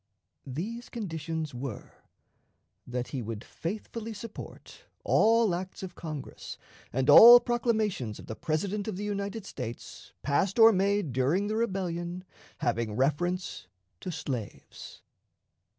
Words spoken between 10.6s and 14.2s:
made during the rebellion, having reference to